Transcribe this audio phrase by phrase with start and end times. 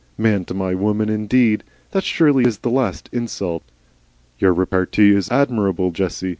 [0.17, 1.63] Man to my woman indeed!
[1.91, 3.61] That surely is the last insult!"
[4.39, 6.29] "Your repartee is admirable, Jessie.